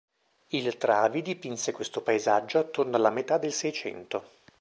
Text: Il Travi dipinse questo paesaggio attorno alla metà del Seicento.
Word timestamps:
Il 0.47 0.77
Travi 0.77 1.21
dipinse 1.21 1.71
questo 1.71 2.01
paesaggio 2.01 2.57
attorno 2.57 2.95
alla 2.95 3.11
metà 3.11 3.37
del 3.37 3.53
Seicento. 3.53 4.25